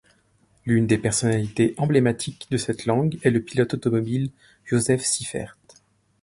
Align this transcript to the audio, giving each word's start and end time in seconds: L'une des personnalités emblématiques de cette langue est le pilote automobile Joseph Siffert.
L'une 0.65 0.87
des 0.87 0.97
personnalités 0.97 1.75
emblématiques 1.77 2.47
de 2.49 2.57
cette 2.57 2.87
langue 2.87 3.19
est 3.21 3.29
le 3.29 3.39
pilote 3.39 3.75
automobile 3.75 4.31
Joseph 4.65 5.03
Siffert. 5.05 5.59